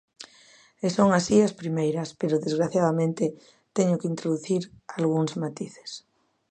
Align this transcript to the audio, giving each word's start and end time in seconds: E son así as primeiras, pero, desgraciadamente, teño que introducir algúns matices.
E 0.85 0.87
son 0.95 1.09
así 1.19 1.37
as 1.47 1.57
primeiras, 1.61 2.09
pero, 2.19 2.43
desgraciadamente, 2.45 3.23
teño 3.77 3.95
que 4.01 4.09
introducir 4.13 4.61
algúns 4.97 5.31
matices. 5.43 5.91